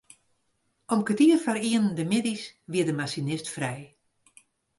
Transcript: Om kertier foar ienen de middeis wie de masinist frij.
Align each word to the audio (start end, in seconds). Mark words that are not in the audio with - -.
Om 0.93 0.99
kertier 1.07 1.37
foar 1.43 1.59
ienen 1.71 1.95
de 1.99 2.05
middeis 2.13 2.43
wie 2.71 2.85
de 2.87 2.95
masinist 2.99 3.47
frij. 3.55 3.81